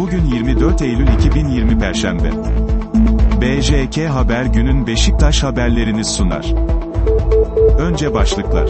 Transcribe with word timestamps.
Bugün 0.00 0.24
24 0.24 0.82
Eylül 0.82 1.08
2020 1.08 1.78
Perşembe. 1.78 2.30
BJK 3.40 4.08
Haber 4.08 4.44
günün 4.44 4.86
Beşiktaş 4.86 5.42
haberlerini 5.42 6.04
sunar. 6.04 6.54
Önce 7.78 8.14
başlıklar. 8.14 8.68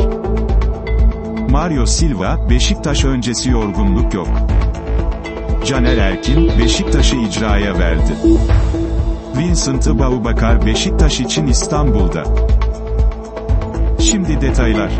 Mario 1.50 1.86
Silva, 1.86 2.50
Beşiktaş 2.50 3.04
öncesi 3.04 3.50
yorgunluk 3.50 4.14
yok. 4.14 4.28
Caner 5.66 5.96
Erkin, 5.96 6.50
Beşiktaş'ı 6.58 7.16
icraya 7.16 7.78
verdi. 7.78 8.16
Vincent 9.38 9.88
Aboubakar 9.88 10.66
Beşiktaş 10.66 11.20
için 11.20 11.46
İstanbul'da. 11.46 12.24
Şimdi 14.00 14.40
detaylar. 14.40 14.90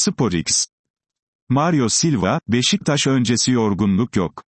SporX. 0.00 0.66
Mario 1.48 1.88
Silva, 1.88 2.40
Beşiktaş 2.48 3.06
öncesi 3.06 3.50
yorgunluk 3.50 4.16
yok. 4.16 4.42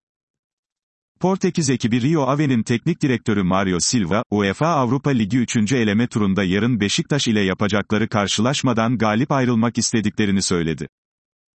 Portekiz 1.21 1.71
ekibi 1.71 2.03
Rio 2.03 2.23
Ave'nin 2.23 2.63
teknik 2.63 3.03
direktörü 3.03 3.43
Mario 3.43 3.81
Silva, 3.81 4.23
UEFA 4.31 4.67
Avrupa 4.67 5.11
Ligi 5.11 5.39
3. 5.39 5.73
eleme 5.73 6.07
turunda 6.07 6.45
yarın 6.45 6.81
Beşiktaş 6.81 7.29
ile 7.29 7.41
yapacakları 7.41 8.09
karşılaşmadan 8.09 8.99
galip 8.99 9.33
ayrılmak 9.33 9.79
istediklerini 9.79 10.43
söyledi. 10.43 10.89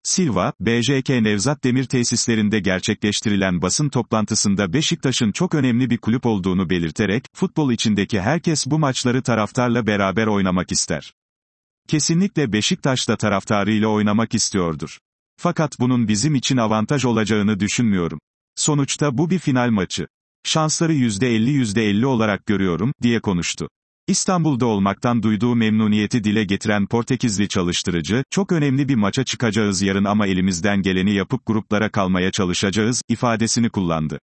Silva, 0.04 0.54
BJK 0.59 1.09
Nevzat 1.09 1.63
Demir 1.63 1.85
tesislerinde 1.85 2.59
gerçekleştirilen 2.59 3.62
basın 3.62 3.90
toplantısında 3.90 4.73
Beşiktaş'ın 4.73 5.32
çok 5.32 5.55
önemli 5.55 5.90
bir 5.90 5.98
kulüp 5.98 6.26
olduğunu 6.26 6.70
belirterek, 6.70 7.26
futbol 7.34 7.71
içindeki 7.71 8.21
herkes 8.21 8.68
bu 8.68 8.80
maçları 8.80 9.23
taraftarla 9.23 9.88
beraber 9.88 10.27
oynamak 10.27 10.71
ister. 10.71 11.13
Kesinlikle 11.88 12.54
Beşiktaş 12.54 13.08
da 13.10 13.18
taraftarıyla 13.18 13.88
oynamak 13.88 14.34
istiyordur. 14.34 14.98
Fakat 15.38 15.80
bunun 15.80 16.08
bizim 16.08 16.36
için 16.36 16.58
avantaj 16.58 17.05
olacağını 17.05 17.60
düşünmüyorum. 17.60 18.20
Sonuçta 18.55 19.18
bu 19.18 19.30
bir 19.30 19.40
final 19.40 19.70
maçı. 19.70 20.08
Şansları 20.44 20.94
%50 20.94 21.50
%50 21.50 22.06
olarak 22.06 22.46
görüyorum, 22.46 22.91
diye 23.02 23.20
konuştu. 23.20 23.70
İstanbul'da 24.08 24.66
olmaktan 24.66 25.24
duyduğu 25.24 25.56
memnuniyeti 25.56 26.24
dile 26.24 26.44
getiren 26.44 26.88
Portekizli 26.88 27.48
çalıştırıcı, 27.48 28.24
çok 28.30 28.52
önemli 28.52 28.90
bir 28.90 28.96
maça 28.96 29.24
çıkacağız 29.24 29.82
yarın 29.82 30.06
ama 30.06 30.28
elimizden 30.28 30.82
geleni 30.82 31.13
yapıp 31.13 31.46
gruplara 31.46 31.91
kalmaya 31.91 32.32
çalışacağız, 32.32 33.02
ifadesini 33.10 33.70
kullandı. 33.70 34.20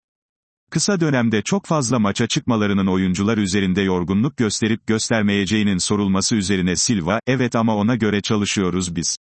Kısa 0.71 1.01
dönemde 1.01 1.43
çok 1.43 1.67
fazla 1.67 1.99
maça 1.99 2.27
çıkmalarının 2.27 2.87
oyuncular 2.87 3.39
üzerinde 3.39 3.83
yorgunluk 3.83 4.37
gösterip 4.37 4.87
göstermeyeceğinin 4.87 5.79
sorulması 5.79 6.37
üzerine 6.37 6.77
Silva, 6.77 7.21
evet 7.27 7.57
ama 7.57 7.77
ona 7.77 7.97
göre 7.97 8.21
çalışıyoruz 8.21 8.97
biz. 8.97 9.17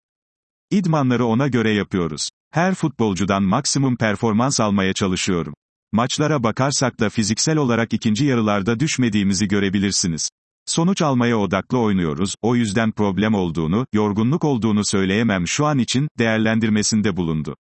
İdmanları 0.70 1.24
ona 1.24 1.48
göre 1.48 1.70
yapıyoruz. 1.70 2.28
Her 2.52 2.74
futbolcudan 2.74 3.42
maksimum 3.42 3.96
performans 3.96 4.60
almaya 4.60 4.92
çalışıyorum. 4.92 5.54
Maçlara 5.92 6.42
bakarsak 6.42 7.00
da 7.00 7.10
fiziksel 7.10 7.56
olarak 7.56 7.92
ikinci 7.92 8.24
yarılarda 8.24 8.80
düşmediğimizi 8.80 9.48
görebilirsiniz. 9.48 10.30
Sonuç 10.66 11.02
almaya 11.02 11.38
odaklı 11.38 11.78
oynuyoruz, 11.78 12.34
o 12.42 12.56
yüzden 12.56 12.92
problem 12.92 13.34
olduğunu, 13.34 13.86
yorgunluk 13.92 14.44
olduğunu 14.44 14.84
söyleyemem 14.84 15.48
şu 15.48 15.66
an 15.66 15.78
için, 15.78 16.08
değerlendirmesinde 16.18 17.16
bulundu. 17.16 17.56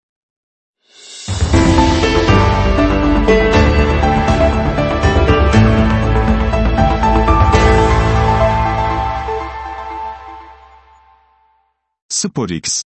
SporX. 12.08 12.82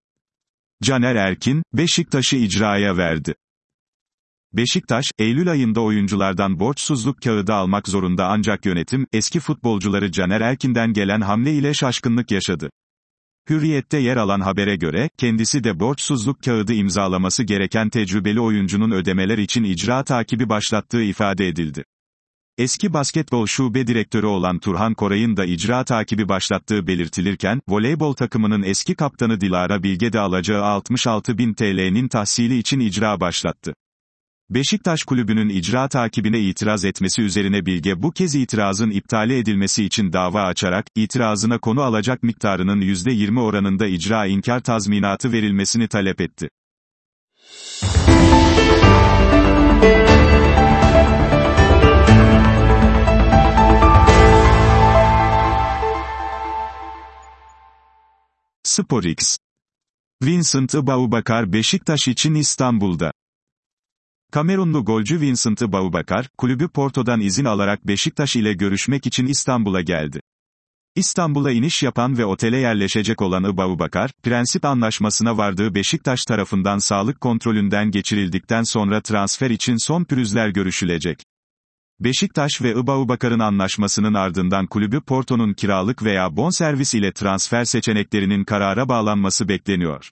Caner 0.82 1.14
Erkin, 1.14 1.62
Beşiktaş'ı 1.72 2.36
icraya 2.36 2.96
verdi. 2.96 3.34
Beşiktaş, 4.52 5.10
Eylül 5.18 5.50
ayında 5.50 5.80
oyunculardan 5.80 6.60
borçsuzluk 6.60 7.22
kağıdı 7.22 7.54
almak 7.54 7.88
zorunda 7.88 8.26
ancak 8.26 8.66
yönetim, 8.66 9.06
eski 9.12 9.40
futbolcuları 9.40 10.12
Caner 10.12 10.40
Erkin'den 10.40 10.92
gelen 10.92 11.20
hamle 11.20 11.52
ile 11.52 11.74
şaşkınlık 11.74 12.30
yaşadı. 12.30 12.70
Hürriyette 13.50 13.98
yer 13.98 14.16
alan 14.16 14.40
habere 14.40 14.76
göre, 14.76 15.10
kendisi 15.18 15.64
de 15.64 15.80
borçsuzluk 15.80 16.42
kağıdı 16.42 16.72
imzalaması 16.72 17.42
gereken 17.42 17.88
tecrübeli 17.88 18.40
oyuncunun 18.40 18.90
ödemeler 18.90 19.38
için 19.38 19.64
icra 19.64 20.04
takibi 20.04 20.48
başlattığı 20.48 21.02
ifade 21.02 21.48
edildi. 21.48 21.84
Eski 22.58 22.92
basketbol 22.92 23.46
şube 23.46 23.86
direktörü 23.86 24.26
olan 24.26 24.58
Turhan 24.58 24.94
Koray'ın 24.94 25.36
da 25.36 25.44
icra 25.44 25.84
takibi 25.84 26.28
başlattığı 26.28 26.86
belirtilirken, 26.86 27.60
voleybol 27.68 28.12
takımının 28.12 28.62
eski 28.62 28.94
kaptanı 28.94 29.40
Dilara 29.40 29.82
Bilge 29.82 30.12
de 30.12 30.20
alacağı 30.20 30.62
66 30.62 31.38
bin 31.38 31.54
TL'nin 31.54 32.08
tahsili 32.08 32.58
için 32.58 32.80
icra 32.80 33.20
başlattı. 33.20 33.74
Beşiktaş 34.54 35.02
kulübünün 35.02 35.48
icra 35.48 35.88
takibine 35.88 36.40
itiraz 36.40 36.84
etmesi 36.84 37.22
üzerine 37.22 37.66
Bilge 37.66 38.02
bu 38.02 38.10
kez 38.10 38.34
itirazın 38.34 38.90
iptali 38.90 39.38
edilmesi 39.38 39.84
için 39.84 40.12
dava 40.12 40.42
açarak, 40.42 40.86
itirazına 40.94 41.58
konu 41.58 41.82
alacak 41.82 42.22
miktarının 42.22 42.80
%20 42.80 43.40
oranında 43.40 43.86
icra 43.86 44.26
inkar 44.26 44.60
tazminatı 44.60 45.32
verilmesini 45.32 45.88
talep 45.88 46.20
etti. 46.20 46.48
SporX. 58.62 59.38
Vincent 60.22 60.74
Aboubakar 60.74 61.52
Beşiktaş 61.52 62.08
için 62.08 62.34
İstanbul'da. 62.34 63.12
Kamerunlu 64.32 64.84
golcü 64.84 65.20
Vincent 65.20 65.62
Aboubakar, 65.62 66.28
kulübü 66.38 66.68
Porto'dan 66.68 67.20
izin 67.20 67.44
alarak 67.44 67.86
Beşiktaş 67.86 68.36
ile 68.36 68.52
görüşmek 68.52 69.06
için 69.06 69.26
İstanbul'a 69.26 69.80
geldi. 69.80 70.20
İstanbul'a 70.96 71.50
iniş 71.50 71.82
yapan 71.82 72.18
ve 72.18 72.24
otele 72.24 72.56
yerleşecek 72.56 73.22
olan 73.22 73.42
Aboubakar, 73.42 74.10
prensip 74.22 74.64
anlaşmasına 74.64 75.36
vardığı 75.36 75.74
Beşiktaş 75.74 76.24
tarafından 76.24 76.78
sağlık 76.78 77.20
kontrolünden 77.20 77.90
geçirildikten 77.90 78.62
sonra 78.62 79.00
transfer 79.00 79.50
için 79.50 79.86
son 79.86 80.04
pürüzler 80.04 80.48
görüşülecek. 80.48 81.18
Beşiktaş 82.00 82.62
ve 82.62 82.70
Ibaubakar'ın 82.70 83.40
anlaşmasının 83.40 84.14
ardından 84.14 84.66
kulübü 84.66 85.00
Porto'nun 85.00 85.52
kiralık 85.52 86.02
veya 86.02 86.36
bonservis 86.36 86.94
ile 86.94 87.12
transfer 87.12 87.64
seçeneklerinin 87.64 88.44
karara 88.44 88.88
bağlanması 88.88 89.48
bekleniyor. 89.48 90.10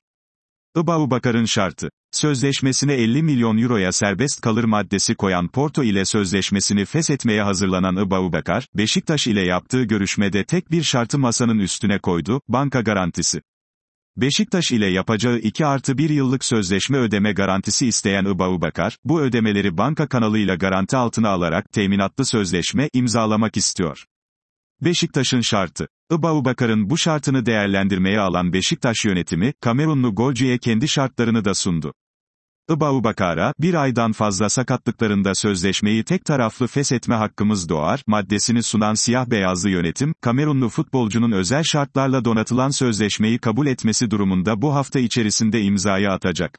Ibaubakar'ın 0.76 1.44
şartı. 1.44 1.90
Sözleşmesine 2.12 2.94
50 2.94 3.22
milyon 3.22 3.58
euroya 3.58 3.92
serbest 3.92 4.40
kalır 4.40 4.64
maddesi 4.64 5.14
koyan 5.14 5.48
Porto 5.48 5.82
ile 5.82 6.04
sözleşmesini 6.04 6.84
feshetmeye 6.84 7.42
hazırlanan 7.42 8.06
Ibaubakar, 8.06 8.66
Beşiktaş 8.74 9.26
ile 9.26 9.40
yaptığı 9.40 9.82
görüşmede 9.82 10.44
tek 10.44 10.70
bir 10.70 10.82
şartı 10.82 11.18
masanın 11.18 11.58
üstüne 11.58 11.98
koydu, 11.98 12.40
banka 12.48 12.80
garantisi. 12.80 13.40
Beşiktaş 14.16 14.72
ile 14.72 14.86
yapacağı 14.86 15.38
2 15.38 15.66
artı 15.66 15.98
1 15.98 16.10
yıllık 16.10 16.44
sözleşme 16.44 16.98
ödeme 16.98 17.32
garantisi 17.32 17.86
isteyen 17.86 18.24
Ibaubakar, 18.24 18.96
bu 19.04 19.20
ödemeleri 19.20 19.76
banka 19.76 20.08
kanalıyla 20.08 20.54
garanti 20.54 20.96
altına 20.96 21.28
alarak 21.28 21.72
teminatlı 21.72 22.24
sözleşme 22.24 22.88
imzalamak 22.92 23.56
istiyor. 23.56 24.04
Beşiktaş'ın 24.82 25.40
şartı. 25.40 25.88
Ibaubakar'ın 26.12 26.90
bu 26.90 26.98
şartını 26.98 27.46
değerlendirmeye 27.46 28.20
alan 28.20 28.52
Beşiktaş 28.52 29.04
yönetimi, 29.04 29.52
Kamerunlu 29.60 30.14
golcüye 30.14 30.58
kendi 30.58 30.88
şartlarını 30.88 31.44
da 31.44 31.54
sundu. 31.54 31.94
Ibaubakar'a, 32.70 33.54
bir 33.58 33.74
aydan 33.74 34.12
fazla 34.12 34.48
sakatlıklarında 34.48 35.34
sözleşmeyi 35.34 36.04
tek 36.04 36.24
taraflı 36.24 36.66
feshetme 36.66 37.14
hakkımız 37.14 37.68
doğar, 37.68 38.02
maddesini 38.06 38.62
sunan 38.62 38.94
siyah 38.94 39.26
beyazlı 39.26 39.70
yönetim, 39.70 40.14
Kamerunlu 40.20 40.68
futbolcunun 40.68 41.32
özel 41.32 41.62
şartlarla 41.62 42.24
donatılan 42.24 42.70
sözleşmeyi 42.70 43.38
kabul 43.38 43.66
etmesi 43.66 44.10
durumunda 44.10 44.62
bu 44.62 44.74
hafta 44.74 45.00
içerisinde 45.00 45.62
imzayı 45.62 46.10
atacak. 46.10 46.58